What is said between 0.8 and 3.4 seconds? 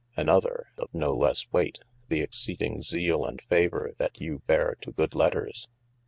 no lesse weight) the exceding zeale and